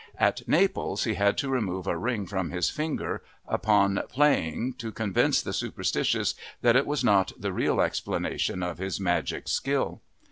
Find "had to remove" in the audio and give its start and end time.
1.13-1.85